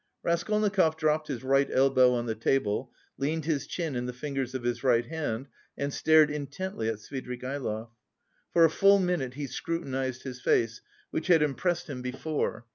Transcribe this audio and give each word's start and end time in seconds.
Raskolnikov 0.23 0.97
dropped 0.97 1.27
his 1.27 1.43
right 1.43 1.69
elbow 1.71 2.13
on 2.13 2.25
the 2.25 2.33
table, 2.33 2.91
leaned 3.19 3.45
his 3.45 3.67
chin 3.67 3.95
in 3.95 4.07
the 4.07 4.13
fingers 4.13 4.55
of 4.55 4.63
his 4.63 4.83
right 4.83 5.05
hand, 5.05 5.47
and 5.77 5.93
stared 5.93 6.31
intently 6.31 6.89
at 6.89 6.95
Svidrigaïlov. 6.95 7.89
For 8.51 8.65
a 8.65 8.69
full 8.71 8.97
minute 8.97 9.35
he 9.35 9.45
scrutinised 9.45 10.23
his 10.23 10.41
face, 10.41 10.81
which 11.11 11.27
had 11.27 11.43
impressed 11.43 11.87
him 11.87 12.01
before. 12.01 12.65